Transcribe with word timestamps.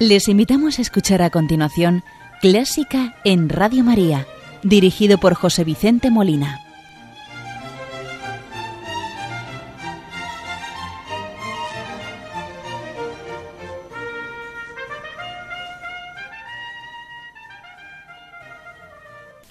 Les 0.00 0.28
invitamos 0.28 0.78
a 0.78 0.82
escuchar 0.82 1.22
a 1.22 1.30
continuación 1.30 2.04
Clásica 2.40 3.16
en 3.24 3.48
Radio 3.48 3.82
María, 3.82 4.28
dirigido 4.62 5.18
por 5.18 5.34
José 5.34 5.64
Vicente 5.64 6.08
Molina. 6.08 6.60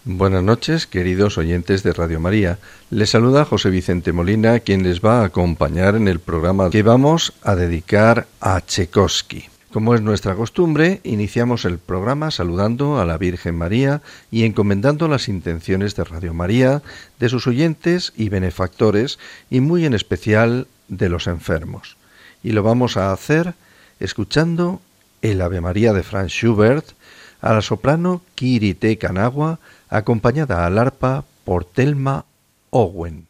Buenas 0.06 0.44
noches, 0.44 0.88
queridos 0.88 1.38
oyentes 1.38 1.84
de 1.84 1.92
Radio 1.92 2.22
María. 2.22 2.58
Les 2.90 3.10
saluda 3.10 3.44
José 3.44 3.70
Vicente 3.70 4.14
Molina, 4.14 4.62
quien 4.62 4.84
les 4.84 5.02
va 5.02 5.20
a 5.20 5.26
acompañar 5.26 5.96
en 5.96 6.08
el 6.08 6.22
programa 6.22 6.70
que 6.70 6.84
vamos 6.84 7.34
a 7.42 7.56
dedicar 7.56 8.28
a 8.40 8.62
Tchaikovsky. 8.62 9.57
Como 9.78 9.94
es 9.94 10.02
nuestra 10.02 10.34
costumbre, 10.34 11.02
iniciamos 11.04 11.64
el 11.64 11.78
programa 11.78 12.32
saludando 12.32 13.00
a 13.00 13.06
la 13.06 13.20
Virgen 13.20 13.56
María 13.56 14.02
y 14.32 14.44
encomendando 14.44 15.08
las 15.08 15.28
intenciones 15.28 15.96
de 15.96 16.04
Radio 16.04 16.34
María, 16.34 16.82
de 17.20 17.30
sus 17.30 17.46
oyentes 17.46 18.12
y 18.18 18.30
benefactores, 18.30 19.20
y 19.52 19.60
muy 19.60 19.86
en 19.86 19.94
especial 19.94 20.66
de 20.88 21.10
los 21.10 21.28
enfermos. 21.28 21.96
Y 22.42 22.54
lo 22.54 22.64
vamos 22.64 22.98
a 22.98 23.12
hacer 23.12 23.54
escuchando 24.00 24.82
el 25.22 25.44
Ave 25.44 25.62
María 25.62 25.94
de 25.94 26.02
Franz 26.02 26.32
Schubert, 26.32 26.94
a 27.40 27.54
la 27.54 27.62
soprano 27.62 28.24
Kirite 28.34 28.98
Kanagua, 28.98 29.60
acompañada 29.90 30.66
al 30.66 30.80
arpa 30.80 31.24
por 31.46 31.66
Telma 31.66 32.26
Owen. 32.72 33.27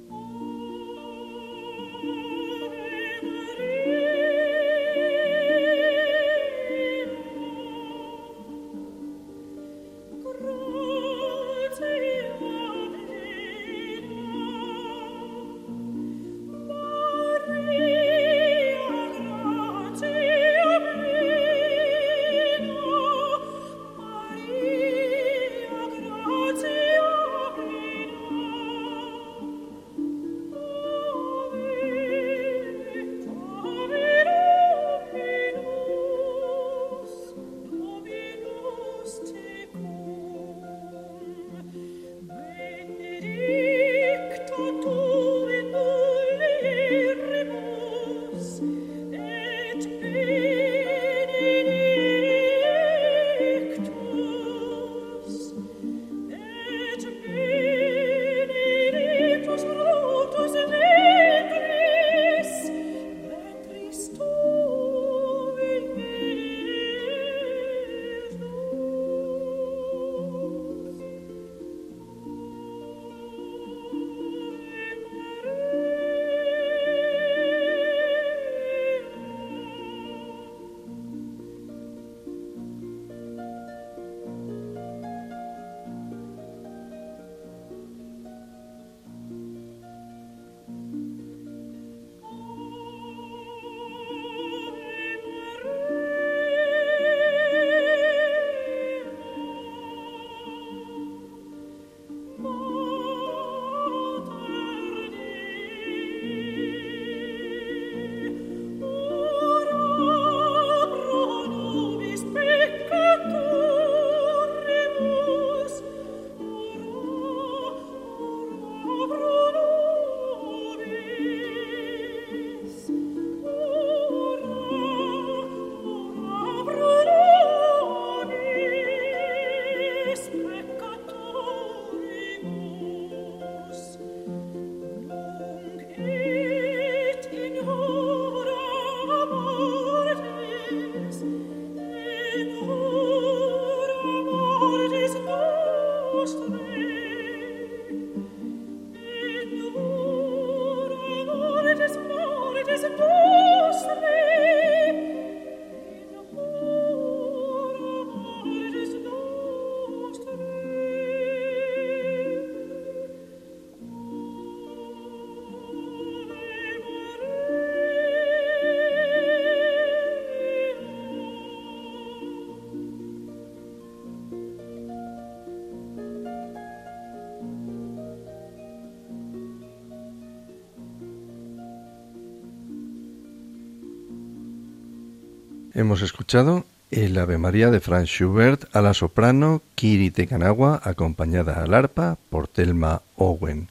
Hemos 185.77 186.01
escuchado 186.01 186.65
el 186.89 187.19
Ave 187.19 187.37
María 187.37 187.69
de 187.69 187.79
Franz 187.79 188.09
Schubert 188.09 188.75
a 188.75 188.81
la 188.81 188.95
soprano 188.95 189.61
Kiri 189.75 190.09
Tekanagua, 190.09 190.81
acompañada 190.83 191.61
al 191.61 191.75
arpa 191.75 192.17
por 192.31 192.47
Telma 192.47 193.03
Owen. 193.15 193.69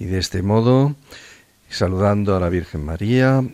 Y 0.00 0.06
de 0.06 0.18
este 0.18 0.42
modo, 0.42 0.96
saludando 1.70 2.34
a 2.34 2.40
la 2.40 2.48
Virgen 2.48 2.84
María, 2.84 3.44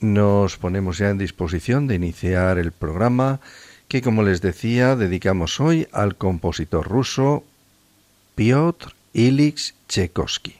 nos 0.00 0.56
ponemos 0.56 0.96
ya 0.96 1.10
en 1.10 1.18
disposición 1.18 1.86
de 1.86 1.96
iniciar 1.96 2.56
el 2.56 2.72
programa 2.72 3.40
que, 3.88 4.00
como 4.00 4.22
les 4.22 4.40
decía, 4.40 4.96
dedicamos 4.96 5.60
hoy 5.60 5.86
al 5.92 6.16
compositor 6.16 6.88
ruso 6.88 7.44
Piotr 8.36 8.94
Ilyich 9.12 9.74
Tchaikovsky. 9.86 10.54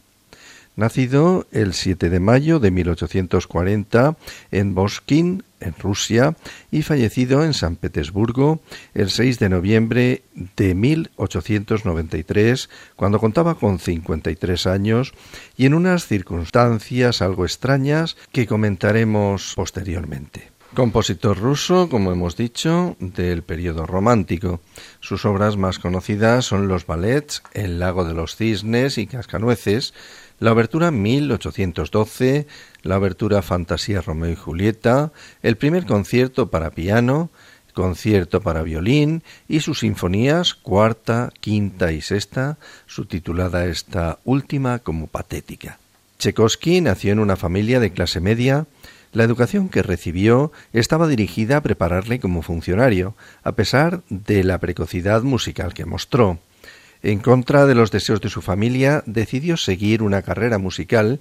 Nacido 0.77 1.47
el 1.51 1.73
7 1.73 2.11
de 2.11 2.21
mayo 2.21 2.59
de 2.59 2.73
1840 2.73 4.17
en 4.51 4.75
Boskin, 4.75 5.45
en 5.65 5.75
Rusia, 5.79 6.37
y 6.71 6.83
fallecido 6.83 7.45
en 7.45 7.55
San 7.55 7.77
Petersburgo 7.77 8.61
el 8.95 9.11
6 9.11 9.39
de 9.39 9.49
noviembre 9.49 10.23
de 10.57 10.75
1893, 10.75 12.69
cuando 12.97 13.19
contaba 13.19 13.57
con 13.57 13.79
53 13.79 14.67
años 14.67 15.15
y 15.57 15.67
en 15.67 15.75
unas 15.75 16.07
circunstancias 16.07 17.23
algo 17.23 17.45
extrañas 17.45 18.17
que 18.33 18.47
comentaremos 18.47 19.55
posteriormente. 19.57 20.54
Compositor 20.75 21.39
ruso, 21.39 21.89
como 21.89 22.11
hemos 22.11 22.37
dicho, 22.37 22.97
del 22.99 23.43
periodo 23.43 23.87
romántico. 23.87 24.61
Sus 24.99 25.25
obras 25.25 25.57
más 25.57 25.79
conocidas 25.79 26.45
son 26.47 26.67
los 26.67 26.85
ballets 26.87 27.43
El 27.53 27.79
lago 27.79 28.05
de 28.05 28.13
los 28.13 28.35
cisnes 28.35 28.99
y 28.99 29.07
Cascanueces, 29.07 29.95
la 30.41 30.53
obertura 30.53 30.91
1812, 30.91 32.49
la 32.83 32.99
obertura 32.99 33.41
Fantasía 33.41 34.01
Romeo 34.01 34.33
y 34.33 34.37
Julieta, 34.37 35.13
el 35.43 35.57
primer 35.57 35.87
concierto 35.87 36.51
para 36.51 36.73
piano, 36.73 37.31
concierto 37.73 38.41
para 38.41 38.63
violín 38.63 39.23
y 39.49 39.61
sus 39.61 39.81
sinfonías 39.81 40.55
cuarta, 40.55 41.33
quinta 41.41 41.93
y 41.93 42.01
sexta, 42.01 42.59
subtitulada 42.87 43.67
esta 43.67 44.19
última 44.25 44.81
como 44.81 45.07
patética. 45.07 45.79
Tchaikovsky 46.19 46.81
nació 46.81 47.13
en 47.13 47.21
una 47.21 47.37
familia 47.37 47.81
de 47.81 47.93
clase 47.93 48.21
media. 48.21 48.67
La 49.15 49.25
educación 49.25 49.69
que 49.69 49.85
recibió 49.85 50.51
estaba 50.73 51.07
dirigida 51.07 51.59
a 51.59 51.63
prepararle 51.63 52.19
como 52.19 52.43
funcionario, 52.43 53.15
a 53.45 53.53
pesar 53.53 54.03
de 54.11 54.43
la 54.43 54.59
precocidad 54.59 55.23
musical 55.23 55.73
que 55.73 55.87
mostró. 55.87 56.41
En 57.01 57.21
contra 57.21 57.67
de 57.67 57.77
los 57.77 57.93
deseos 57.93 58.21
de 58.21 58.29
su 58.29 58.43
familia, 58.43 59.05
decidió 59.07 59.57
seguir 59.57 60.03
una 60.03 60.23
carrera 60.23 60.59
musical 60.59 61.21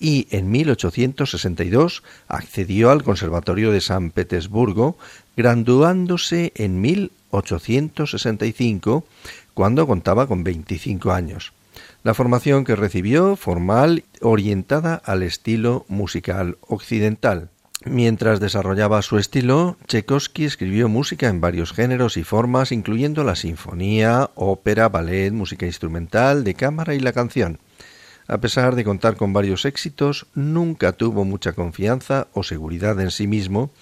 y 0.00 0.28
en 0.30 0.50
1862 0.50 2.02
accedió 2.26 2.90
al 2.90 3.02
Conservatorio 3.02 3.70
de 3.70 3.82
San 3.82 4.12
Petersburgo, 4.12 4.96
graduándose 5.36 6.54
en 6.54 6.80
1865, 6.80 9.04
cuando 9.52 9.86
contaba 9.86 10.26
con 10.26 10.42
25 10.42 11.12
años. 11.12 11.52
La 12.06 12.14
formación 12.14 12.62
que 12.62 12.76
recibió, 12.76 13.34
formal, 13.34 14.04
orientada 14.20 14.94
al 14.94 15.24
estilo 15.24 15.84
musical 15.88 16.56
occidental. 16.60 17.50
Mientras 17.84 18.38
desarrollaba 18.38 19.02
su 19.02 19.18
estilo, 19.18 19.76
Tchaikovsky 19.88 20.44
escribió 20.44 20.88
música 20.88 21.26
en 21.26 21.40
varios 21.40 21.72
géneros 21.72 22.16
y 22.16 22.22
formas, 22.22 22.70
incluyendo 22.70 23.24
la 23.24 23.34
sinfonía, 23.34 24.30
ópera, 24.36 24.88
ballet, 24.88 25.32
música 25.32 25.66
instrumental, 25.66 26.44
de 26.44 26.54
cámara 26.54 26.94
y 26.94 27.00
la 27.00 27.12
canción. 27.12 27.58
A 28.28 28.38
pesar 28.38 28.76
de 28.76 28.84
contar 28.84 29.16
con 29.16 29.32
varios 29.32 29.64
éxitos, 29.64 30.28
nunca 30.32 30.92
tuvo 30.92 31.24
mucha 31.24 31.54
confianza 31.54 32.28
o 32.34 32.44
seguridad 32.44 33.00
en 33.00 33.10
sí 33.10 33.26
mismo 33.26 33.72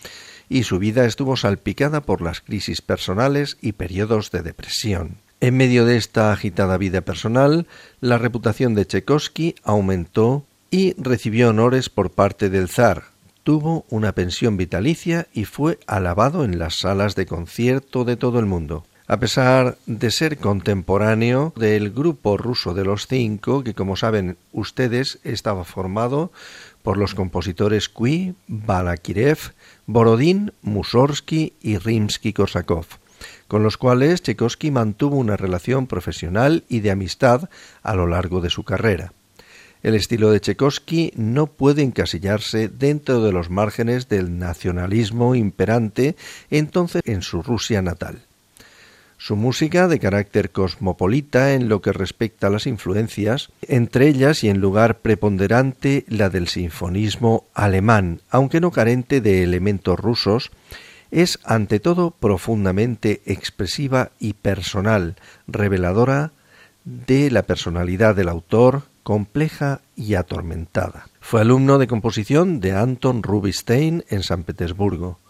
y 0.49 0.63
su 0.63 0.79
vida 0.79 1.05
estuvo 1.05 1.37
salpicada 1.37 2.01
por 2.01 2.23
las 2.23 2.41
crisis 2.41 2.81
personales 2.81 3.59
y 3.61 3.73
periodos 3.73 4.31
de 4.31 4.41
depresión. 4.41 5.24
En 5.45 5.59
medio 5.59 5.85
de 5.85 5.99
esta 5.99 6.33
agitada 6.33 6.79
vida 6.79 7.03
personal, 7.03 7.67
la 8.01 8.17
reputación 8.17 8.75
de 8.75 8.87
Tchaikovsky 8.87 9.57
aumentó 9.63 10.47
y 10.71 10.95
recibió 10.97 11.51
honores 11.51 11.91
por 11.91 12.09
parte 12.13 12.49
del 12.49 12.71
zar. 12.71 13.03
Tuvo 13.43 13.85
una 13.91 14.13
pensión 14.13 14.57
vitalicia 14.57 15.27
y 15.35 15.45
fue 15.45 15.79
alabado 15.87 16.47
en 16.47 16.59
las 16.59 16.77
salas 16.77 17.15
de 17.15 17.27
concierto 17.27 18.07
de 18.07 18.17
todo 18.17 18.39
el 18.39 18.47
mundo 18.47 18.87
a 19.07 19.19
pesar 19.19 19.77
de 19.85 20.11
ser 20.11 20.39
contemporáneo 20.39 21.53
del 21.57 21.91
grupo 21.91 22.39
ruso 22.39 22.73
de 22.73 22.85
los 22.85 23.07
cinco, 23.07 23.63
que 23.63 23.75
como 23.75 23.97
saben 23.97 24.39
ustedes 24.53 25.19
estaba 25.25 25.65
formado 25.65 26.33
por 26.83 26.97
los 26.97 27.15
compositores 27.15 27.91
Kui, 27.91 28.35
Balakirev, 28.49 29.39
Borodín, 29.87 30.53
Mussorgsky 30.63 31.53
y 31.61 31.77
Rimsky-Korsakov, 31.77 32.87
con 33.55 33.63
los 33.63 33.79
cuales 33.79 34.21
Tchaikovsky 34.21 34.73
mantuvo 34.73 35.17
una 35.17 35.37
relación 35.37 35.87
profesional 35.87 36.65
y 36.69 36.81
de 36.81 36.91
amistad 36.91 37.49
a 37.85 37.95
lo 37.95 38.09
largo 38.09 38.41
de 38.41 38.51
su 38.51 38.65
carrera. 38.65 39.13
El 39.85 39.95
estilo 39.95 40.33
de 40.33 40.41
Tchaikovsky 40.41 41.13
no 41.15 41.47
puede 41.47 41.83
encasillarse 41.83 42.67
dentro 42.67 43.23
de 43.23 43.31
los 43.31 43.51
márgenes 43.51 44.09
del 44.09 44.41
nacionalismo 44.41 45.37
imperante 45.37 46.17
entonces 46.51 47.01
en 47.05 47.23
su 47.23 47.43
Rusia 47.43 47.81
natal. 47.81 48.23
Su 49.19 49.37
música, 49.37 49.87
de 49.87 50.01
carácter 50.01 50.51
cosmopolita 50.51 51.55
en 51.55 51.69
lo 51.69 51.81
que 51.81 51.93
respecta 51.93 52.49
a 52.49 52.51
las 52.51 52.67
influencias, 52.67 53.51
entre 53.69 54.09
ellas 54.09 54.43
y 54.43 54.49
en 54.49 54.59
lugar 54.59 54.99
preponderante 54.99 56.05
la 56.09 56.29
del 56.29 56.49
sinfonismo 56.49 57.45
alemán, 57.55 58.21
aunque 58.31 58.61
no 58.61 58.73
carente 58.73 59.21
de 59.21 59.45
elementos 59.45 59.97
rusos, 59.97 60.51
es 61.15 61.39
ante 61.45 61.79
todo 61.79 62.11
profundamente 62.11 63.23
expresiva 63.25 64.11
y 64.19 64.33
personal, 64.33 65.15
reveladora 65.47 66.33
de 66.85 67.31
la 67.31 67.45
personalidad 67.45 68.17
del 68.17 68.29
autor, 68.29 68.83
compleja 69.05 69.81
y 69.95 70.15
atormentada. 70.15 71.07
Fue 71.21 71.41
alumno 71.41 71.79
de 71.79 71.87
composición 71.87 72.59
de 72.59 72.73
Anton 72.73 73.23
Rubinstein 73.23 74.05
en 74.09 74.25
San 74.25 74.43
Petersburgo. 74.43 75.21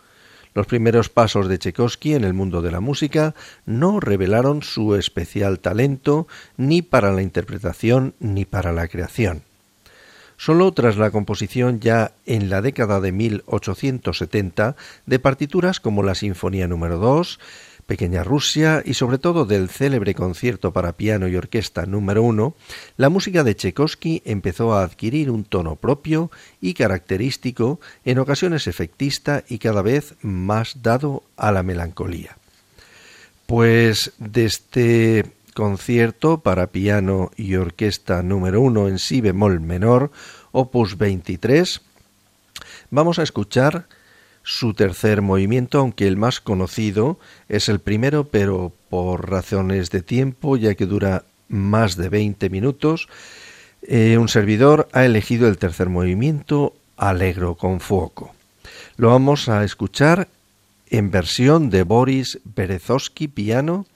Los 0.54 0.66
primeros 0.66 1.10
pasos 1.10 1.48
de 1.48 1.58
Tchaikovsky 1.58 2.14
en 2.14 2.24
el 2.24 2.32
mundo 2.32 2.62
de 2.62 2.70
la 2.70 2.80
música 2.80 3.34
no 3.66 4.00
revelaron 4.00 4.62
su 4.62 4.94
especial 4.94 5.58
talento 5.58 6.26
ni 6.56 6.80
para 6.80 7.12
la 7.12 7.20
interpretación 7.20 8.14
ni 8.20 8.46
para 8.46 8.72
la 8.72 8.88
creación. 8.88 9.42
Solo 10.36 10.72
tras 10.72 10.96
la 10.96 11.10
composición 11.10 11.80
ya 11.80 12.12
en 12.26 12.50
la 12.50 12.60
década 12.60 13.00
de 13.00 13.12
1870 13.12 14.76
de 15.06 15.18
partituras 15.18 15.80
como 15.80 16.02
la 16.02 16.14
Sinfonía 16.14 16.68
número 16.68 16.98
2, 16.98 17.38
Pequeña 17.86 18.24
Rusia 18.24 18.82
y 18.84 18.94
sobre 18.94 19.18
todo 19.18 19.44
del 19.44 19.68
célebre 19.68 20.14
concierto 20.14 20.72
para 20.72 20.96
piano 20.96 21.28
y 21.28 21.36
orquesta 21.36 21.86
número 21.86 22.22
uno, 22.22 22.54
la 22.96 23.10
música 23.10 23.44
de 23.44 23.54
Tchaikovsky 23.54 24.22
empezó 24.24 24.74
a 24.74 24.82
adquirir 24.82 25.30
un 25.30 25.44
tono 25.44 25.76
propio 25.76 26.30
y 26.60 26.74
característico, 26.74 27.80
en 28.04 28.18
ocasiones 28.18 28.66
efectista 28.66 29.44
y 29.48 29.58
cada 29.58 29.82
vez 29.82 30.14
más 30.22 30.82
dado 30.82 31.22
a 31.36 31.52
la 31.52 31.62
melancolía. 31.62 32.36
Pues 33.46 34.12
de 34.18 34.46
este 34.46 35.24
concierto 35.54 36.40
para 36.40 36.66
piano 36.66 37.30
y 37.36 37.54
orquesta 37.54 38.22
número 38.22 38.60
uno 38.60 38.88
en 38.88 38.98
si 38.98 39.20
bemol 39.20 39.60
menor, 39.60 40.10
opus 40.52 40.98
23, 40.98 41.80
vamos 42.90 43.18
a 43.18 43.22
escuchar 43.22 43.86
su 44.42 44.74
tercer 44.74 45.22
movimiento, 45.22 45.78
aunque 45.78 46.06
el 46.06 46.18
más 46.18 46.40
conocido 46.40 47.18
es 47.48 47.70
el 47.70 47.78
primero, 47.78 48.24
pero 48.24 48.72
por 48.90 49.30
razones 49.30 49.90
de 49.90 50.02
tiempo, 50.02 50.56
ya 50.56 50.74
que 50.74 50.84
dura 50.84 51.24
más 51.48 51.96
de 51.96 52.10
20 52.10 52.50
minutos, 52.50 53.08
eh, 53.82 54.18
un 54.18 54.28
servidor 54.28 54.88
ha 54.92 55.04
elegido 55.04 55.48
el 55.48 55.56
tercer 55.56 55.88
movimiento, 55.88 56.74
Alegro 56.96 57.54
con 57.54 57.80
Fuoco. 57.80 58.34
Lo 58.96 59.08
vamos 59.08 59.48
a 59.48 59.64
escuchar 59.64 60.28
en 60.88 61.10
versión 61.10 61.70
de 61.70 61.82
Boris 61.82 62.38
Berezovsky 62.44 63.28
piano, 63.28 63.86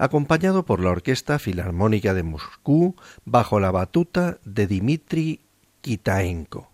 acompañado 0.00 0.64
por 0.64 0.80
la 0.80 0.90
Orquesta 0.90 1.38
Filarmónica 1.38 2.14
de 2.14 2.22
Moscú, 2.22 2.96
bajo 3.26 3.60
la 3.60 3.70
batuta 3.70 4.38
de 4.46 4.66
Dmitri 4.66 5.40
Kitaenko. 5.82 6.69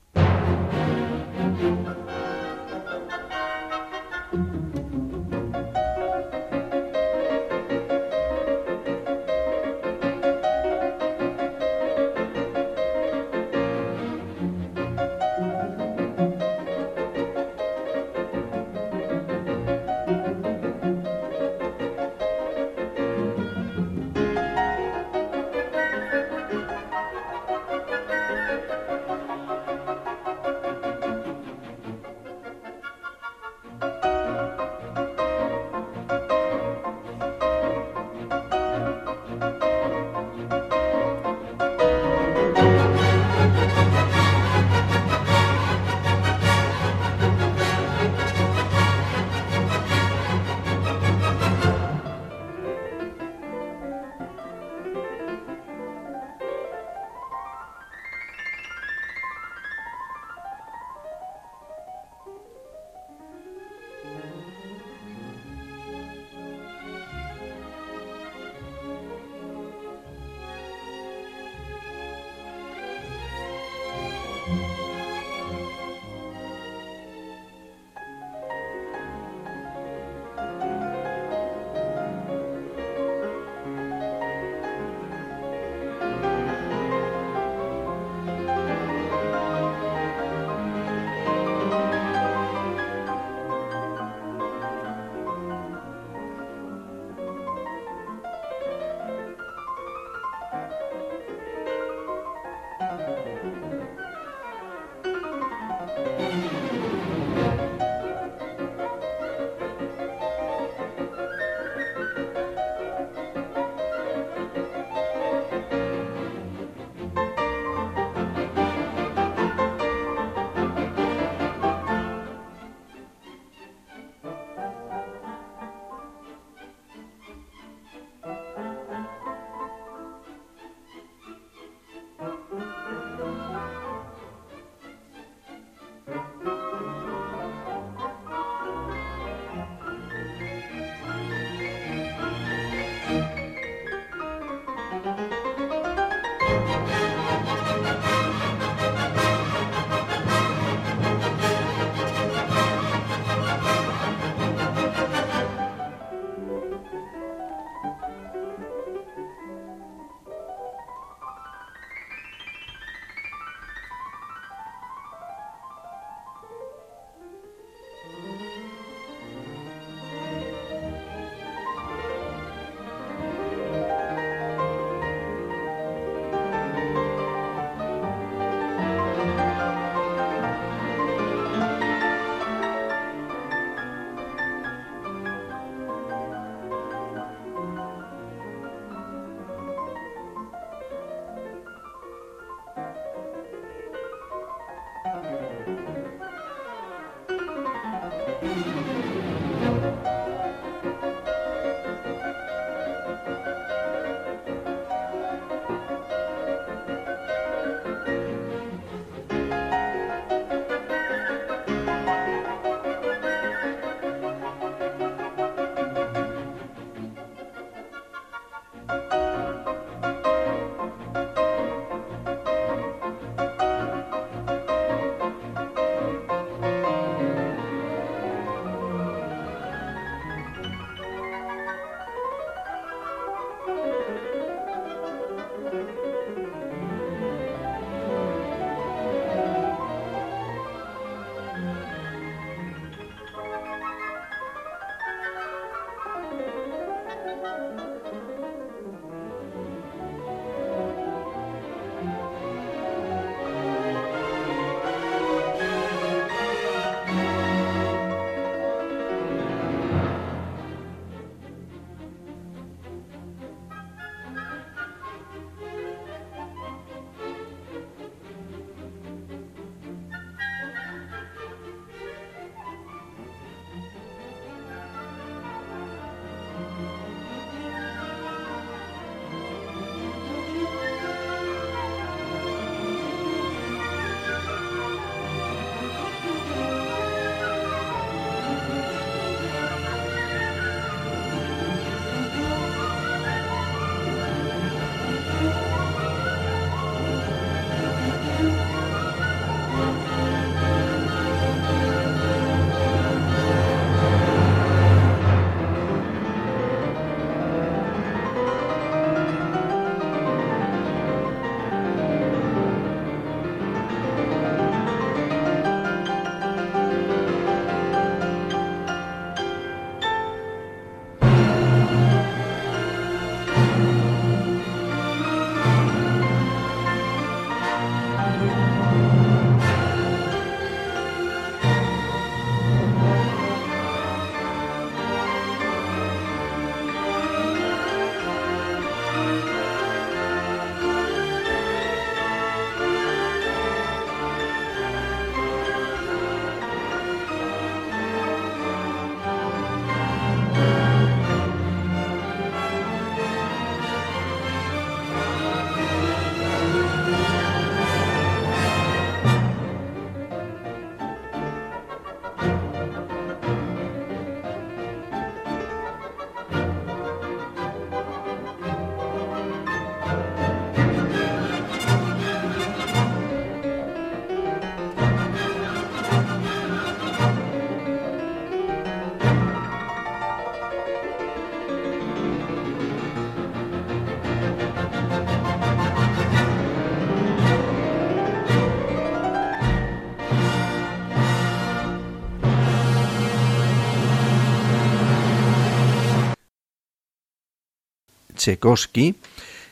Tchaikovsky, 398.46 399.16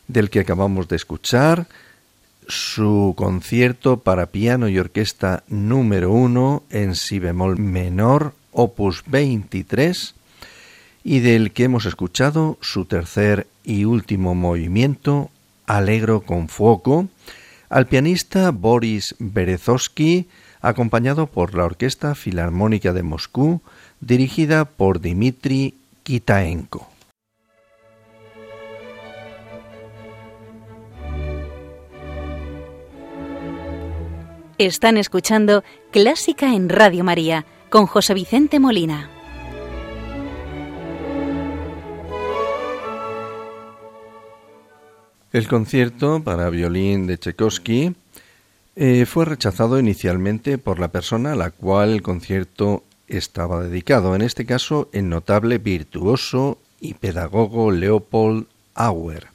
del 0.09 0.31
que 0.31 0.41
acabamos 0.41 0.89
de 0.89 0.97
escuchar 0.97 1.69
su 2.49 3.15
concierto 3.17 4.01
para 4.01 4.27
piano 4.27 4.69
y 4.69 4.79
orquesta 4.79 5.45
número 5.49 6.11
uno 6.11 6.65
en 6.71 6.97
si 6.97 7.21
bemol 7.21 7.59
menor, 7.59 8.35
opus 8.51 9.05
23, 9.07 10.15
y 11.05 11.21
del 11.21 11.53
que 11.53 11.65
hemos 11.65 11.87
escuchado 11.87 12.59
su 12.61 12.85
tercer 12.85 13.47
y 13.63 13.85
último 13.85 14.35
movimiento, 14.35 15.31
Alegro 15.67 16.23
con 16.23 16.49
Fuoco, 16.49 17.09
al 17.71 17.87
pianista 17.87 18.51
Boris 18.51 19.15
Berezovsky, 19.19 20.27
acompañado 20.61 21.29
por 21.29 21.55
la 21.55 21.65
Orquesta 21.65 22.15
Filarmónica 22.15 22.93
de 22.93 23.03
Moscú, 23.03 23.63
dirigida 24.01 24.65
por 24.65 25.01
Dmitri 25.01 25.75
Kitaenko. 26.03 26.94
Están 34.65 34.97
escuchando 34.97 35.63
Clásica 35.91 36.55
en 36.55 36.71
Radio 36.71 37.05
María 37.05 37.45
con 37.69 37.85
José 37.85 38.15
Vicente 38.15 38.59
Molina. 38.59 39.11
El 45.35 45.47
concierto 45.49 46.25
para 46.25 46.49
violín 46.49 47.07
de 47.07 47.19
Tchaikovsky 47.19 47.95
eh, 48.77 49.05
fue 49.05 49.27
rechazado 49.27 49.79
inicialmente 49.79 50.57
por 50.57 50.79
la 50.79 50.89
persona 50.89 51.33
a 51.33 51.37
la 51.37 51.51
cual 51.51 51.91
el 51.91 52.01
concierto 52.01 52.85
estaba 53.07 53.63
dedicado, 53.63 54.15
en 54.15 54.23
este 54.23 54.47
caso 54.47 54.89
el 54.93 55.11
notable 55.11 55.59
virtuoso 55.59 56.59
y 56.81 56.95
pedagogo 56.95 57.71
Leopold 57.71 58.47
Auer. 58.75 59.27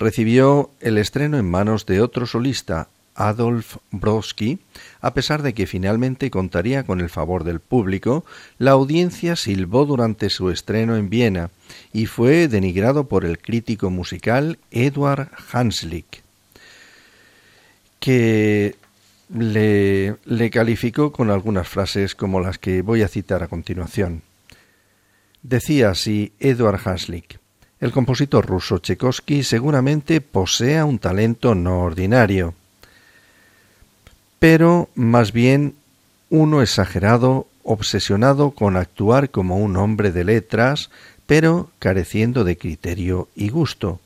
Recibió 0.00 0.70
el 0.80 0.98
estreno 0.98 1.38
en 1.38 1.48
manos 1.48 1.86
de 1.86 2.00
otro 2.00 2.26
solista, 2.26 2.88
Adolf 3.14 3.76
Brodsky, 3.90 4.58
a 5.00 5.14
pesar 5.14 5.42
de 5.42 5.54
que 5.54 5.66
finalmente 5.66 6.30
contaría 6.30 6.82
con 6.82 7.00
el 7.00 7.10
favor 7.10 7.44
del 7.44 7.60
público, 7.60 8.24
la 8.58 8.72
audiencia 8.72 9.36
silbó 9.36 9.86
durante 9.86 10.30
su 10.30 10.50
estreno 10.50 10.96
en 10.96 11.10
Viena 11.10 11.50
y 11.92 12.06
fue 12.06 12.48
denigrado 12.48 13.04
por 13.04 13.24
el 13.24 13.38
crítico 13.38 13.90
musical 13.90 14.58
Eduard 14.70 15.30
Hanslick, 15.52 16.22
que 18.00 18.76
le, 19.32 20.50
calificó 20.50 21.12
con 21.12 21.30
algunas 21.30 21.68
frases 21.68 22.14
como 22.14 22.40
las 22.40 22.58
que 22.58 22.82
voy 22.82 23.02
a 23.02 23.08
citar 23.08 23.42
a 23.42 23.48
continuación. 23.48 24.22
Decía 25.42 25.90
así 25.90 26.32
Eduard 26.40 26.80
Hanslick, 26.84 27.38
el 27.80 27.92
compositor 27.92 28.46
ruso 28.46 28.78
Tchaikovsky 28.78 29.42
seguramente 29.42 30.20
posea 30.20 30.84
un 30.84 30.98
talento 30.98 31.54
no 31.54 31.82
ordinario 31.82 32.54
pero 34.38 34.88
más 34.94 35.32
bien 35.32 35.74
uno 36.30 36.62
exagerado, 36.62 37.46
obsesionado 37.62 38.50
con 38.50 38.76
actuar 38.76 39.30
como 39.30 39.58
un 39.58 39.76
hombre 39.76 40.12
de 40.12 40.24
letras, 40.24 40.90
pero 41.26 41.70
careciendo 41.78 42.44
de 42.44 42.58
criterio 42.58 43.28
y 43.34 43.48
gusto. 43.48 44.00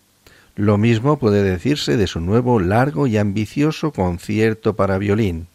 Lo 0.55 0.76
mismo 0.76 1.18
puede 1.18 1.42
decirse 1.42 1.96
de 1.96 2.07
su 2.07 2.20
nuevo 2.20 2.61
largo 2.61 3.07
y 3.07 3.16
ambicioso 3.16 3.92
concierto 3.92 4.74
para 4.74 4.98
violín. 4.98 5.46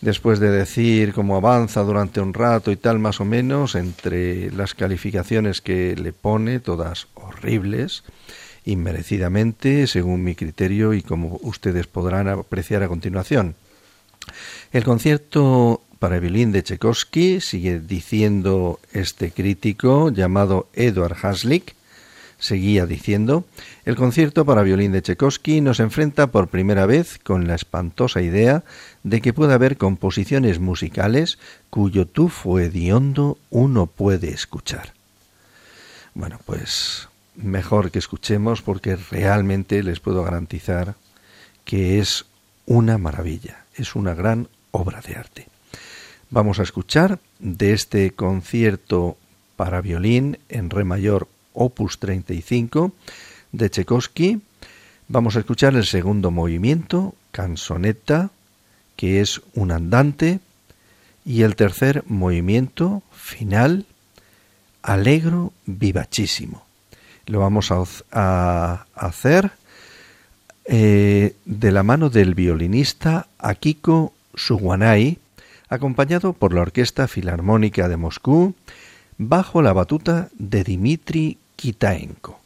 Después 0.00 0.40
de 0.40 0.50
decir 0.50 1.12
cómo 1.12 1.36
avanza 1.36 1.82
durante 1.82 2.20
un 2.20 2.34
rato 2.34 2.72
y 2.72 2.76
tal 2.76 2.98
más 2.98 3.20
o 3.20 3.24
menos, 3.24 3.74
entre 3.76 4.50
las 4.50 4.74
calificaciones 4.74 5.60
que 5.60 5.94
le 5.94 6.12
pone, 6.12 6.58
todas 6.58 7.06
horribles, 7.14 8.02
inmerecidamente, 8.64 9.86
según 9.86 10.22
mi 10.24 10.34
criterio 10.34 10.94
y 10.94 11.02
como 11.02 11.38
ustedes 11.42 11.86
podrán 11.86 12.28
apreciar 12.28 12.82
a 12.82 12.88
continuación. 12.88 13.54
El 14.72 14.84
concierto 14.84 15.82
para 15.98 16.18
violín 16.18 16.50
de 16.50 16.62
Tchaikovsky, 16.62 17.40
sigue 17.40 17.78
diciendo 17.78 18.80
este 18.92 19.30
crítico 19.30 20.10
llamado 20.10 20.68
Eduard 20.74 21.16
Haslick, 21.22 21.76
seguía 22.40 22.86
diciendo, 22.86 23.44
el 23.84 23.94
concierto 23.94 24.44
para 24.44 24.64
violín 24.64 24.90
de 24.90 25.00
Tchaikovsky 25.00 25.60
nos 25.60 25.78
enfrenta 25.78 26.26
por 26.26 26.48
primera 26.48 26.86
vez 26.86 27.20
con 27.22 27.46
la 27.46 27.54
espantosa 27.54 28.20
idea 28.20 28.64
de 29.04 29.20
que 29.20 29.32
puede 29.32 29.54
haber 29.54 29.76
composiciones 29.76 30.58
musicales 30.58 31.38
cuyo 31.70 32.04
tufo 32.04 32.58
hediondo 32.58 33.38
uno 33.50 33.86
puede 33.86 34.30
escuchar. 34.30 34.94
Bueno, 36.14 36.40
pues 36.44 37.08
mejor 37.34 37.90
que 37.90 37.98
escuchemos 37.98 38.62
porque 38.62 38.96
realmente 38.96 39.82
les 39.82 40.00
puedo 40.00 40.22
garantizar 40.22 40.94
que 41.64 41.98
es 41.98 42.26
una 42.66 42.98
maravilla 42.98 43.62
es 43.76 43.94
una 43.94 44.14
gran 44.14 44.48
obra 44.70 45.00
de 45.00 45.16
arte. 45.16 45.48
Vamos 46.30 46.58
a 46.58 46.62
escuchar 46.62 47.18
de 47.38 47.72
este 47.72 48.12
concierto 48.12 49.16
para 49.56 49.80
violín 49.80 50.38
en 50.48 50.70
re 50.70 50.84
mayor 50.84 51.28
opus 51.52 51.98
35 51.98 52.92
de 53.52 53.70
Tchaikovsky. 53.70 54.40
Vamos 55.08 55.36
a 55.36 55.40
escuchar 55.40 55.74
el 55.74 55.84
segundo 55.84 56.30
movimiento, 56.30 57.14
canzoneta, 57.32 58.30
que 58.96 59.20
es 59.20 59.42
un 59.54 59.72
andante, 59.72 60.40
y 61.24 61.42
el 61.42 61.54
tercer 61.54 62.02
movimiento 62.06 63.02
final, 63.12 63.86
alegro 64.82 65.52
vivachísimo. 65.66 66.64
Lo 67.26 67.40
vamos 67.40 67.70
a, 67.70 68.86
hacer 68.94 69.52
eh, 70.64 71.34
de 71.44 71.72
la 71.72 71.82
mano 71.82 72.10
del 72.10 72.34
violinista 72.34 73.26
Akiko 73.38 74.12
Suwanai, 74.34 75.18
acompañado 75.68 76.32
por 76.32 76.52
la 76.52 76.62
Orquesta 76.62 77.08
Filarmónica 77.08 77.88
de 77.88 77.96
Moscú, 77.96 78.54
bajo 79.18 79.62
la 79.62 79.72
batuta 79.72 80.28
de 80.38 80.64
Dmitri 80.64 81.38
Kitaenko. 81.56 82.41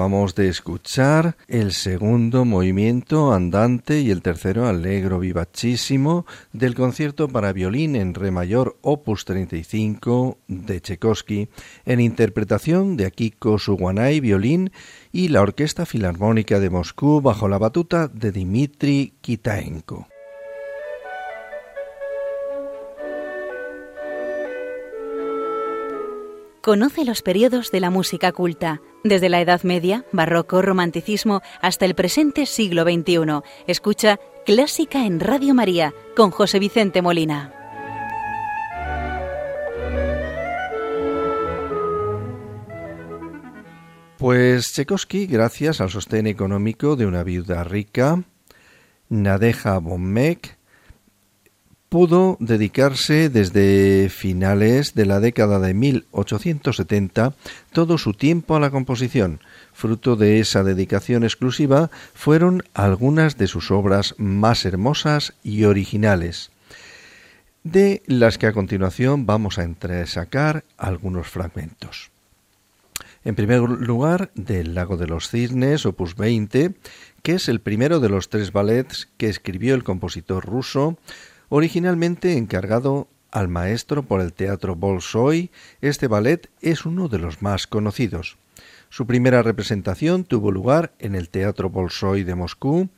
Acabamos 0.00 0.34
de 0.34 0.48
escuchar 0.48 1.36
el 1.46 1.72
segundo 1.72 2.46
movimiento 2.46 3.34
andante 3.34 4.00
y 4.00 4.10
el 4.10 4.22
tercero 4.22 4.66
allegro 4.66 5.18
vivacísimo 5.18 6.24
del 6.54 6.74
concierto 6.74 7.28
para 7.28 7.52
violín 7.52 7.96
en 7.96 8.14
re 8.14 8.30
mayor 8.30 8.78
opus 8.80 9.26
35 9.26 10.38
de 10.48 10.80
Tchaikovsky 10.80 11.50
en 11.84 12.00
interpretación 12.00 12.96
de 12.96 13.04
Akiko 13.04 13.58
Suwanai 13.58 14.20
violín 14.20 14.72
y 15.12 15.28
la 15.28 15.42
Orquesta 15.42 15.84
Filarmónica 15.84 16.60
de 16.60 16.70
Moscú 16.70 17.20
bajo 17.20 17.46
la 17.46 17.58
batuta 17.58 18.08
de 18.08 18.32
Dmitri 18.32 19.12
Kitaenko. 19.20 20.08
Conoce 26.62 27.06
los 27.06 27.22
periodos 27.22 27.70
de 27.70 27.80
la 27.80 27.88
música 27.88 28.32
culta, 28.32 28.82
desde 29.02 29.30
la 29.30 29.40
Edad 29.40 29.62
Media, 29.62 30.04
Barroco, 30.12 30.60
Romanticismo, 30.60 31.40
hasta 31.62 31.86
el 31.86 31.94
presente 31.94 32.44
siglo 32.44 32.82
XXI. 32.82 33.40
Escucha 33.66 34.20
Clásica 34.44 35.06
en 35.06 35.20
Radio 35.20 35.54
María 35.54 35.94
con 36.14 36.30
José 36.30 36.58
Vicente 36.58 37.00
Molina. 37.00 37.54
Pues 44.18 44.74
Tchaikovsky, 44.74 45.26
gracias 45.26 45.80
al 45.80 45.88
sostén 45.88 46.26
económico 46.26 46.94
de 46.94 47.06
una 47.06 47.22
viuda 47.22 47.64
rica, 47.64 48.22
Nadeja 49.08 49.78
Bonmek, 49.78 50.58
pudo 51.90 52.36
dedicarse 52.38 53.28
desde 53.28 54.08
finales 54.10 54.94
de 54.94 55.06
la 55.06 55.18
década 55.18 55.58
de 55.58 55.74
1870 55.74 57.34
todo 57.72 57.98
su 57.98 58.14
tiempo 58.14 58.54
a 58.54 58.60
la 58.60 58.70
composición. 58.70 59.40
Fruto 59.72 60.14
de 60.14 60.38
esa 60.38 60.62
dedicación 60.62 61.24
exclusiva 61.24 61.90
fueron 62.14 62.62
algunas 62.74 63.36
de 63.38 63.48
sus 63.48 63.72
obras 63.72 64.14
más 64.18 64.64
hermosas 64.64 65.34
y 65.42 65.64
originales, 65.64 66.52
de 67.64 68.02
las 68.06 68.38
que 68.38 68.46
a 68.46 68.52
continuación 68.52 69.26
vamos 69.26 69.58
a 69.58 69.64
entresacar 69.64 70.62
algunos 70.78 71.26
fragmentos. 71.26 72.12
En 73.24 73.34
primer 73.34 73.60
lugar, 73.60 74.30
del 74.34 74.74
Lago 74.74 74.96
de 74.96 75.08
los 75.08 75.28
Cisnes, 75.28 75.84
opus 75.84 76.14
20, 76.14 76.72
que 77.22 77.32
es 77.32 77.48
el 77.48 77.60
primero 77.60 77.98
de 78.00 78.08
los 78.08 78.30
tres 78.30 78.52
ballets 78.52 79.08
que 79.18 79.28
escribió 79.28 79.74
el 79.74 79.84
compositor 79.84 80.46
ruso 80.46 80.96
Originalmente 81.52 82.36
encargado 82.36 83.08
al 83.32 83.48
maestro 83.48 84.04
por 84.04 84.20
el 84.20 84.32
Teatro 84.32 84.76
Bolshoi, 84.76 85.50
este 85.80 86.06
ballet 86.06 86.48
es 86.60 86.86
uno 86.86 87.08
de 87.08 87.18
los 87.18 87.42
más 87.42 87.66
conocidos. 87.66 88.38
Su 88.88 89.04
primera 89.04 89.42
representación 89.42 90.22
tuvo 90.22 90.52
lugar 90.52 90.92
en 91.00 91.16
el 91.16 91.28
Teatro 91.28 91.68
Bolshoi 91.68 92.22
de 92.22 92.36
Moscú 92.36 92.88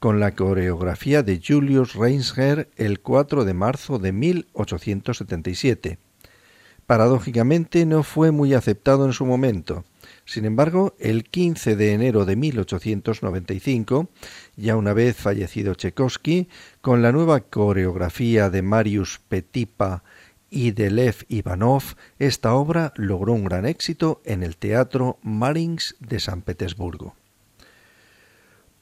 con 0.00 0.20
la 0.20 0.34
coreografía 0.34 1.22
de 1.22 1.38
Julius 1.46 1.94
Reinsher 1.94 2.70
el 2.76 3.00
4 3.00 3.44
de 3.44 3.52
marzo 3.52 3.98
de 3.98 4.12
1877. 4.12 5.98
Paradójicamente 6.86 7.84
no 7.84 8.04
fue 8.04 8.30
muy 8.30 8.54
aceptado 8.54 9.04
en 9.04 9.12
su 9.12 9.26
momento. 9.26 9.84
Sin 10.28 10.44
embargo, 10.44 10.94
el 10.98 11.24
15 11.24 11.74
de 11.74 11.94
enero 11.94 12.26
de 12.26 12.36
1895, 12.36 14.10
ya 14.56 14.76
una 14.76 14.92
vez 14.92 15.16
fallecido 15.16 15.74
Tchaikovsky, 15.74 16.50
con 16.82 17.00
la 17.00 17.12
nueva 17.12 17.40
coreografía 17.40 18.50
de 18.50 18.60
Marius 18.60 19.20
Petipa 19.26 20.02
y 20.50 20.72
de 20.72 20.90
Lev 20.90 21.24
Ivanov, 21.28 21.82
esta 22.18 22.52
obra 22.52 22.92
logró 22.96 23.32
un 23.32 23.46
gran 23.46 23.64
éxito 23.64 24.20
en 24.26 24.42
el 24.42 24.58
Teatro 24.58 25.18
Marins 25.22 25.96
de 25.98 26.20
San 26.20 26.42
Petersburgo. 26.42 27.16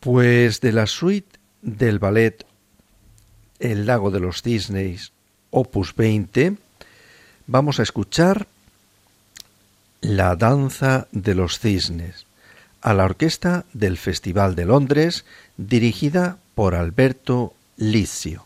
Pues 0.01 0.61
de 0.61 0.73
la 0.73 0.89
suite 0.89 1.39
del 1.63 2.01
ballet 2.01 2.45
El 3.61 3.87
lago 3.87 4.11
de 4.11 4.19
los 4.19 4.43
cisnes, 4.43 5.13
opus 5.51 5.95
20, 5.95 6.57
vamos 7.47 7.79
a 7.79 7.85
escuchar 7.85 8.49
la 10.07 10.37
danza 10.37 11.09
de 11.11 11.35
los 11.35 11.59
cisnes, 11.59 12.27
a 12.81 12.95
la 12.95 13.05
orquesta 13.05 13.65
del 13.73 13.97
Festival 13.97 14.55
de 14.55 14.65
Londres, 14.65 15.25
dirigida 15.57 16.39
por 16.55 16.77
Alberto 16.77 17.55
Licio. 17.77 18.46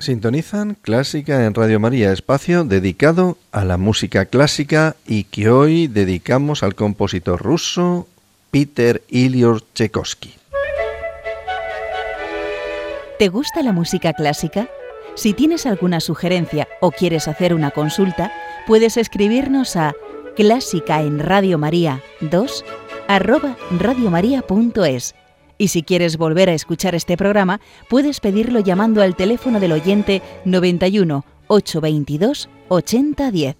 Sintonizan 0.00 0.76
Clásica 0.80 1.44
en 1.44 1.54
Radio 1.54 1.78
María, 1.78 2.12
espacio 2.12 2.64
dedicado 2.64 3.36
a 3.52 3.64
la 3.64 3.76
música 3.76 4.24
clásica 4.24 4.96
y 5.06 5.24
que 5.24 5.50
hoy 5.50 5.88
dedicamos 5.88 6.62
al 6.62 6.74
compositor 6.74 7.42
ruso 7.42 8.08
Peter 8.50 9.02
Ilyich 9.08 9.62
Tchaikovsky. 9.74 10.34
¿Te 13.18 13.28
gusta 13.28 13.62
la 13.62 13.72
música 13.72 14.14
clásica? 14.14 14.68
Si 15.14 15.34
tienes 15.34 15.66
alguna 15.66 16.00
sugerencia 16.00 16.66
o 16.80 16.90
quieres 16.90 17.28
hacer 17.28 17.52
una 17.52 17.70
consulta, 17.70 18.32
puedes 18.66 18.96
escribirnos 18.96 19.76
a 19.76 19.94
clásica 20.34 21.02
en 21.02 21.18
Radio 21.18 21.58
María 21.58 22.00
2 22.22 22.64
arroba 23.08 23.56
radiomaria.es 23.78 25.14
y 25.60 25.68
si 25.68 25.82
quieres 25.82 26.16
volver 26.16 26.48
a 26.48 26.54
escuchar 26.54 26.94
este 26.94 27.18
programa, 27.18 27.60
puedes 27.90 28.20
pedirlo 28.20 28.60
llamando 28.60 29.02
al 29.02 29.14
teléfono 29.14 29.60
del 29.60 29.72
oyente 29.72 30.22
91 30.46 31.26
822 31.48 32.48
8010. 32.68 33.58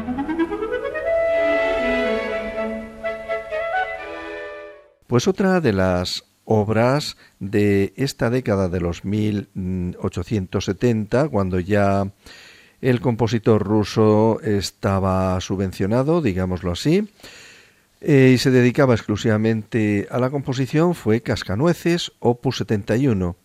Pues 5.07 5.27
otra 5.27 5.63
de 5.63 5.73
las 5.73 6.25
obras 6.45 7.17
de 7.41 7.95
esta 7.97 8.29
década 8.29 8.69
de 8.69 8.81
los 8.81 9.07
1870, 9.07 11.31
cuando 11.31 11.61
ya 11.61 12.13
el 12.85 13.01
compositor 13.01 13.63
ruso 13.63 14.41
estaba 14.43 15.41
subvencionado, 15.41 16.21
digámoslo 16.21 16.73
así. 16.73 17.09
eh, 18.03 18.33
y 18.35 18.39
se 18.39 18.51
dedicaba 18.51 18.93
exclusivamente 18.93 20.07
a 20.11 20.19
la 20.19 20.29
composición 20.29 20.95
fue 20.95 21.23
Cascanueces, 21.23 22.13
opus 22.19 22.59
71, 22.59 23.37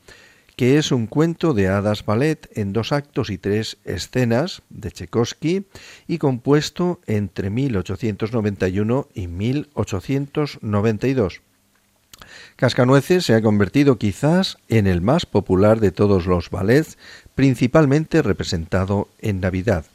que 0.57 0.77
es 0.77 0.91
un 0.91 1.07
cuento 1.07 1.53
de 1.53 1.69
hadas 1.69 2.05
ballet 2.05 2.49
en 2.53 2.73
dos 2.73 2.91
actos 2.91 3.29
y 3.29 3.37
tres 3.37 3.77
escenas 3.85 4.61
de 4.69 4.91
Tchaikovsky 4.91 5.63
y 6.05 6.17
compuesto 6.17 6.99
entre 7.07 7.49
1891 7.49 9.07
y 9.13 9.27
1892. 9.27 11.41
Cascanueces 12.57 13.25
se 13.25 13.35
ha 13.35 13.41
convertido 13.41 13.97
quizás 13.97 14.57
en 14.67 14.87
el 14.87 15.01
más 15.01 15.25
popular 15.25 15.79
de 15.79 15.91
todos 15.91 16.25
los 16.25 16.49
ballets, 16.49 16.97
principalmente 17.39 18.21
representado 18.21 19.07
en 19.21 19.39
Navidad. 19.39 19.85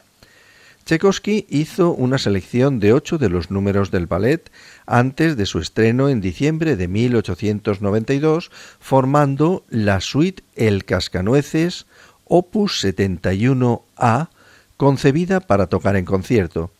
Tchaikovsky 0.86 1.44
hizo 1.50 1.90
una 1.90 2.16
selección 2.16 2.80
de 2.80 2.94
ocho 2.94 3.18
de 3.18 3.28
los 3.28 3.50
números 3.50 3.90
del 3.90 4.06
ballet 4.06 4.50
antes 4.86 5.36
de 5.36 5.44
su 5.44 5.58
estreno 5.58 6.08
en 6.08 6.22
diciembre 6.22 6.74
de 6.76 6.88
1892, 6.88 8.50
formando 8.80 9.62
la 9.68 10.00
suite 10.00 10.42
El 10.54 10.86
Cascanueces, 10.86 11.84
opus 12.24 12.82
71A, 12.82 14.30
concebida 14.78 15.40
para 15.40 15.66
tocar 15.66 15.96
en 15.96 16.06
concierto. 16.06 16.70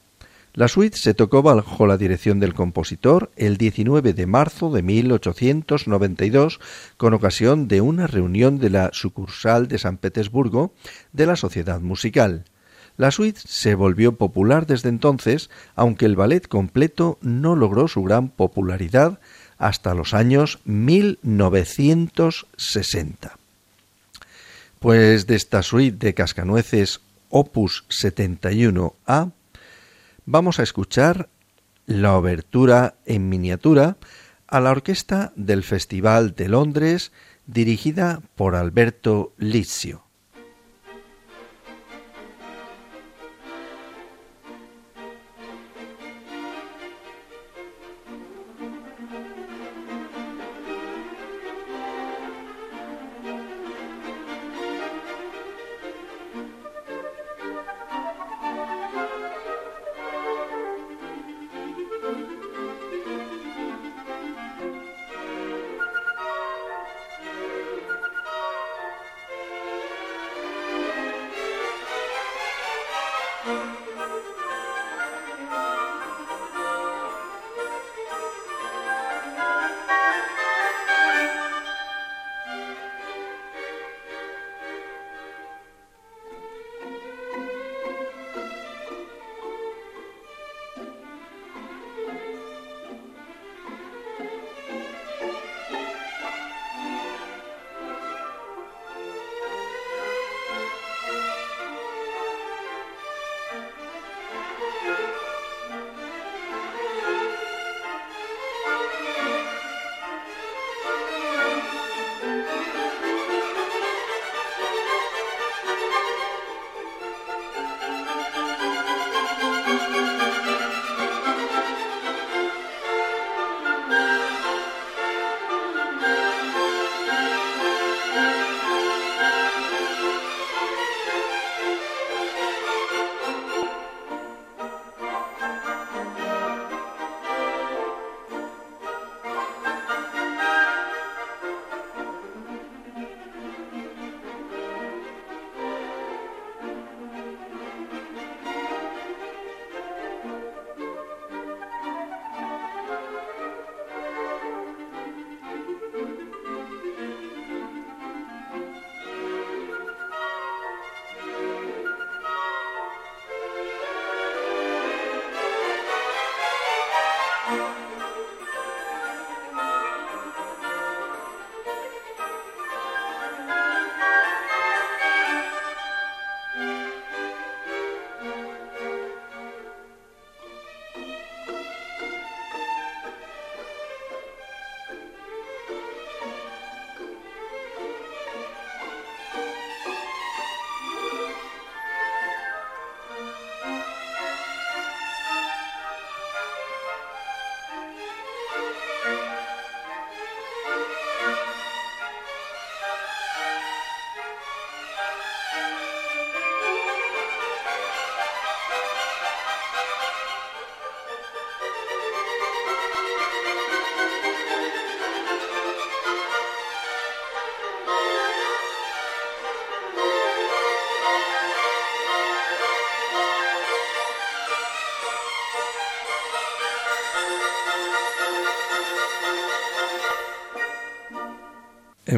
La 0.57 0.69
suite 0.69 0.97
se 0.97 1.15
tocó 1.15 1.43
bajo 1.43 1.89
la 1.89 1.97
dirección 1.97 2.39
del 2.39 2.55
compositor 2.55 3.33
el 3.35 3.57
19 3.57 4.13
de 4.13 4.27
marzo 4.27 4.71
de 4.71 4.83
1892 4.83 6.61
con 6.97 7.13
ocasión 7.13 7.67
de 7.67 7.81
una 7.81 8.07
reunión 8.07 8.61
de 8.61 8.71
la 8.71 8.91
sucursal 8.93 9.67
de 9.67 9.79
San 9.79 9.97
Petersburgo 9.97 10.73
de 11.13 11.27
la 11.27 11.35
Sociedad 11.35 11.81
Musical. 11.81 12.45
La 12.97 13.11
suite 13.11 13.41
se 13.45 13.75
volvió 13.75 14.17
popular 14.17 14.69
desde 14.69 14.91
entonces, 14.91 15.51
aunque 15.75 16.07
el 16.07 16.15
ballet 16.15 16.47
completo 16.47 17.19
no 17.21 17.57
logró 17.57 17.89
su 17.89 18.05
gran 18.05 18.29
popularidad 18.29 19.19
hasta 19.59 19.93
los 19.95 20.15
años 20.15 20.61
1960. 20.67 23.39
Pues 24.79 25.27
de 25.27 25.35
esta 25.35 25.65
suite 25.65 26.07
de 26.07 26.15
Cascanueces 26.15 27.01
Opus 27.29 27.87
71A 27.89 29.33
vamos 30.27 30.59
a 30.59 30.63
escuchar 30.63 31.29
la 31.87 32.17
obertura 32.17 32.97
en 33.05 33.29
miniatura 33.29 33.97
a 34.47 34.61
la 34.61 34.71
orquesta 34.71 35.33
del 35.37 35.63
Festival 35.63 36.35
de 36.35 36.49
Londres 36.49 37.13
dirigida 37.47 38.23
por 38.35 38.55
Alberto 38.55 39.35
Lizio. 39.39 40.04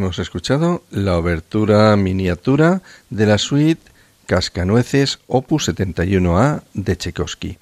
Hemos 0.06 0.20
escuchado 0.20 0.84
la 0.92 1.18
obertura 1.18 1.96
miniatura 1.96 2.80
de 3.10 3.26
la 3.26 3.38
suite 3.38 3.82
Cascanueces 4.26 5.18
Opus 5.26 5.68
71A 5.68 6.62
de 6.74 6.94
Tchaikovsky. 6.94 7.58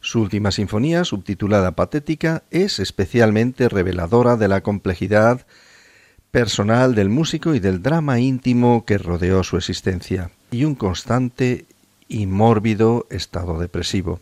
Su 0.00 0.22
última 0.22 0.50
sinfonía, 0.50 1.04
subtitulada 1.04 1.76
Patética, 1.76 2.42
es 2.50 2.80
especialmente 2.80 3.68
reveladora 3.68 4.36
de 4.36 4.48
la 4.48 4.60
complejidad 4.62 5.46
personal 6.32 6.96
del 6.96 7.10
músico 7.10 7.54
y 7.54 7.60
del 7.60 7.80
drama 7.80 8.18
íntimo 8.18 8.84
que 8.84 8.98
rodeó 8.98 9.44
su 9.44 9.56
existencia, 9.56 10.32
y 10.50 10.64
un 10.64 10.74
constante 10.74 11.64
y 12.08 12.26
mórbido 12.26 13.06
estado 13.08 13.56
depresivo. 13.60 14.18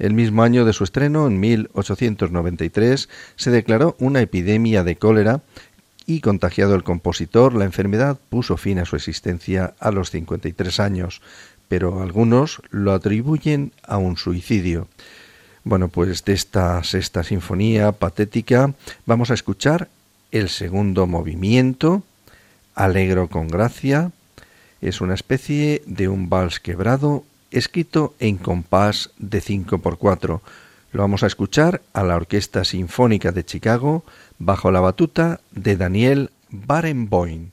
El 0.00 0.14
mismo 0.14 0.42
año 0.42 0.64
de 0.64 0.72
su 0.72 0.82
estreno, 0.82 1.28
en 1.28 1.38
1893, 1.38 3.08
se 3.36 3.50
declaró 3.52 3.94
una 4.00 4.20
epidemia 4.20 4.82
de 4.82 4.96
cólera 4.96 5.42
y 6.06 6.20
contagiado 6.20 6.74
el 6.74 6.84
compositor, 6.84 7.54
la 7.54 7.64
enfermedad 7.64 8.18
puso 8.28 8.56
fin 8.56 8.78
a 8.78 8.84
su 8.84 8.96
existencia 8.96 9.74
a 9.78 9.90
los 9.90 10.10
53 10.10 10.80
años, 10.80 11.22
pero 11.68 12.02
algunos 12.02 12.62
lo 12.70 12.92
atribuyen 12.92 13.72
a 13.82 13.98
un 13.98 14.16
suicidio. 14.16 14.88
Bueno, 15.64 15.88
pues 15.88 16.24
de 16.24 16.32
esta 16.32 16.82
sexta 16.82 17.22
sinfonía 17.22 17.92
patética 17.92 18.74
vamos 19.06 19.30
a 19.30 19.34
escuchar 19.34 19.88
el 20.32 20.48
segundo 20.48 21.06
movimiento, 21.06 22.02
Alegro 22.74 23.28
con 23.28 23.48
gracia. 23.48 24.12
Es 24.80 25.00
una 25.00 25.14
especie 25.14 25.82
de 25.86 26.08
un 26.08 26.28
vals 26.30 26.58
quebrado 26.58 27.24
escrito 27.50 28.14
en 28.18 28.38
compás 28.38 29.10
de 29.18 29.40
5 29.40 29.78
por 29.78 29.98
4. 29.98 30.42
Lo 30.92 31.00
vamos 31.00 31.22
a 31.22 31.26
escuchar 31.26 31.80
a 31.94 32.02
la 32.02 32.16
Orquesta 32.16 32.64
Sinfónica 32.64 33.32
de 33.32 33.44
Chicago 33.46 34.04
bajo 34.38 34.70
la 34.70 34.80
batuta 34.80 35.40
de 35.50 35.78
Daniel 35.78 36.30
Barenboim. 36.50 37.51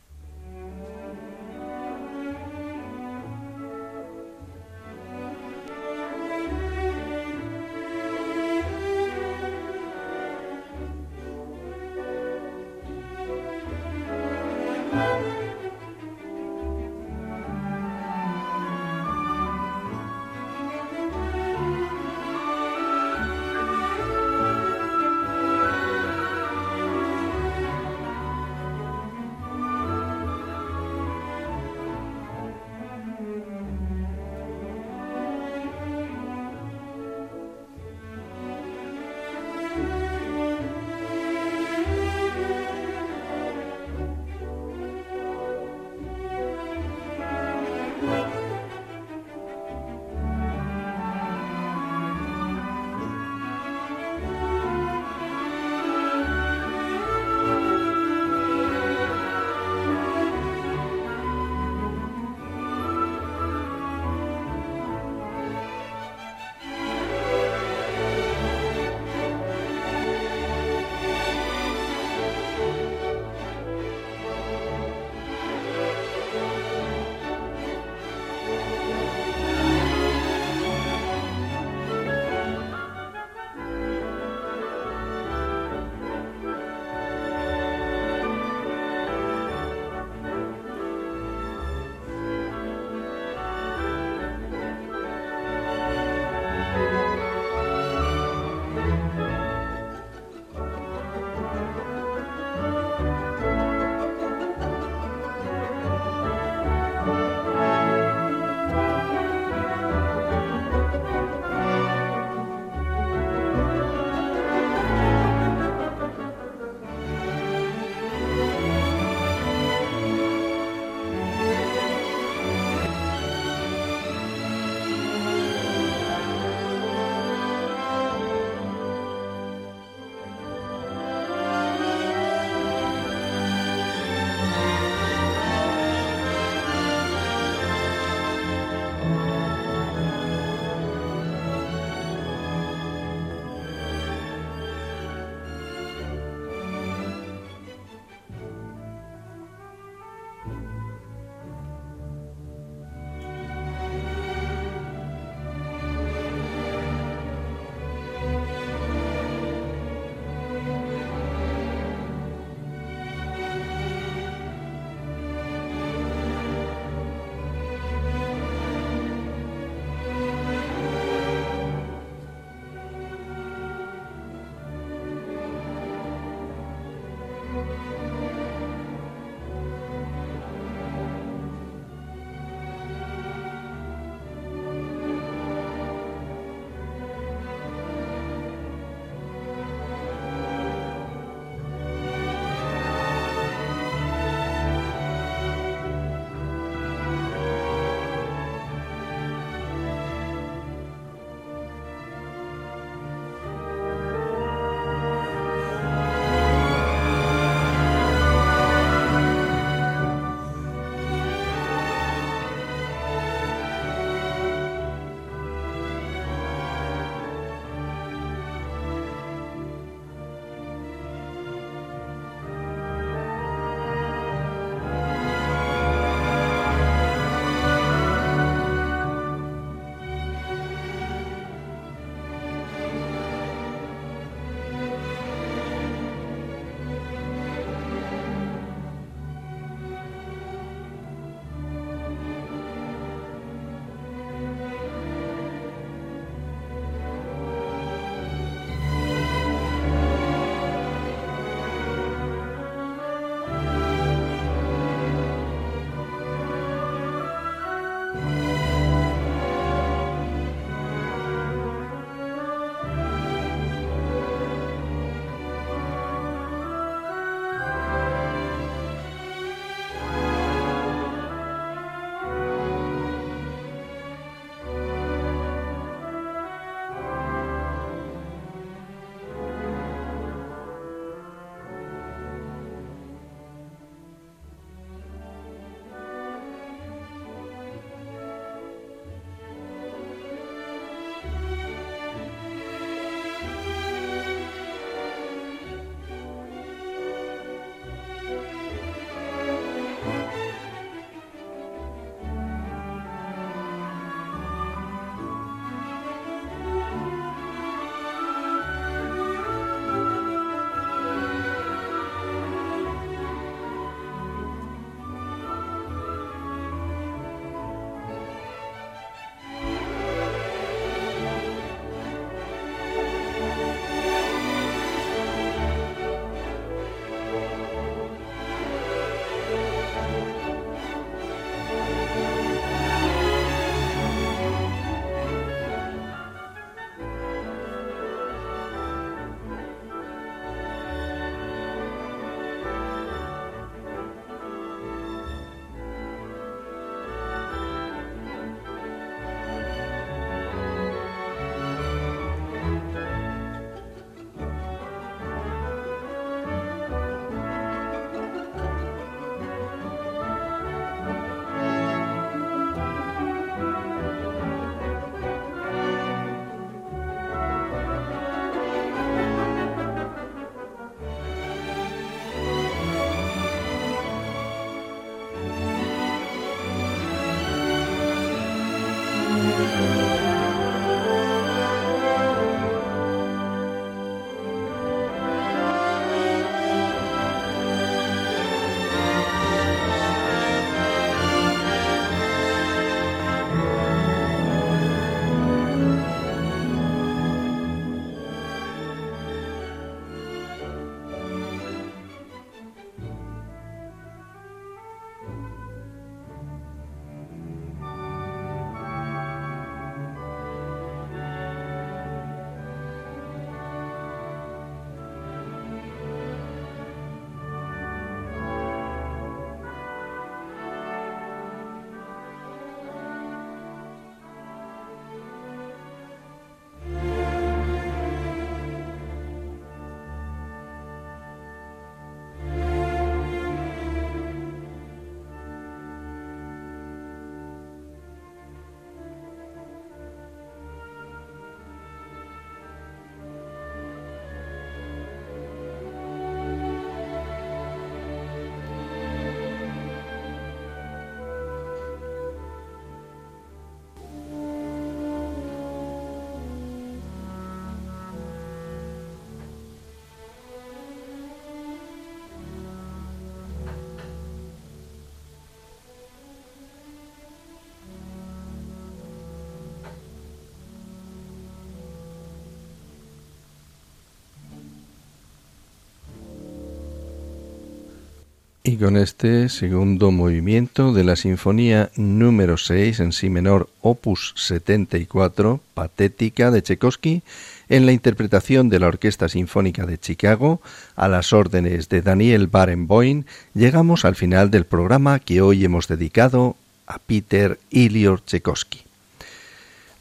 Y 478.61 478.75
con 478.75 478.97
este 478.97 479.47
segundo 479.47 480.11
movimiento 480.11 480.91
de 480.91 481.05
la 481.05 481.15
Sinfonía 481.15 481.91
número 481.95 482.57
6 482.57 482.99
en 482.99 483.13
Si 483.13 483.29
menor, 483.29 483.69
opus 483.79 484.33
74, 484.35 485.61
Patética 485.73 486.51
de 486.51 486.61
Tchaikovsky, 486.61 487.23
en 487.69 487.85
la 487.85 487.93
interpretación 487.93 488.67
de 488.67 488.79
la 488.79 488.87
Orquesta 488.87 489.29
Sinfónica 489.29 489.85
de 489.85 489.97
Chicago, 489.97 490.61
a 490.97 491.07
las 491.07 491.31
órdenes 491.31 491.87
de 491.87 492.01
Daniel 492.01 492.47
Barenboim, 492.47 493.23
llegamos 493.53 494.03
al 494.03 494.15
final 494.15 494.51
del 494.51 494.65
programa 494.65 495.19
que 495.19 495.41
hoy 495.41 495.63
hemos 495.63 495.87
dedicado 495.87 496.57
a 496.85 496.99
Peter 496.99 497.59
Ilior 497.69 498.21
Tchaikovsky. 498.25 498.81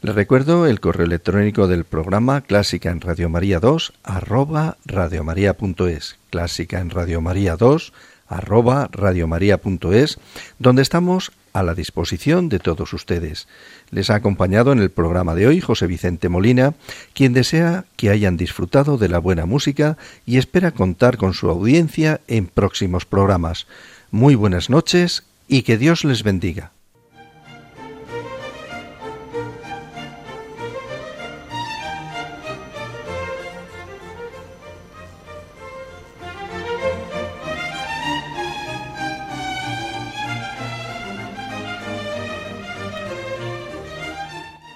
Les 0.01 0.15
recuerdo 0.15 0.65
el 0.65 0.81
correo 0.81 1.05
electrónico 1.05 1.67
del 1.67 1.85
programa 1.85 2.41
Clásica 2.41 2.89
en 2.89 2.99
Radio 2.99 3.29
María 3.29 3.59
2 3.59 3.93
arroba 4.03 4.77
radiomaria.es. 4.85 6.17
Clásica 6.29 6.79
en 6.79 6.89
Radio 6.89 7.21
María 7.21 7.55
2 7.55 7.93
arroba 8.29 8.87
radiomaria.es, 8.91 10.19
donde 10.59 10.81
estamos 10.81 11.31
a 11.51 11.63
la 11.63 11.75
disposición 11.75 12.47
de 12.47 12.59
todos 12.59 12.93
ustedes. 12.93 13.47
Les 13.91 14.09
ha 14.09 14.15
acompañado 14.15 14.71
en 14.71 14.79
el 14.79 14.91
programa 14.91 15.35
de 15.35 15.47
hoy 15.47 15.59
José 15.59 15.87
Vicente 15.87 16.29
Molina, 16.29 16.75
quien 17.13 17.33
desea 17.33 17.85
que 17.95 18.09
hayan 18.09 18.37
disfrutado 18.37 18.97
de 18.97 19.09
la 19.09 19.19
buena 19.19 19.45
música 19.45 19.97
y 20.25 20.37
espera 20.37 20.71
contar 20.71 21.17
con 21.17 21.33
su 21.33 21.49
audiencia 21.49 22.21
en 22.27 22.45
próximos 22.45 23.05
programas. 23.05 23.67
Muy 24.11 24.35
buenas 24.35 24.69
noches 24.69 25.23
y 25.47 25.63
que 25.63 25.77
Dios 25.77 26.05
les 26.05 26.23
bendiga. 26.23 26.71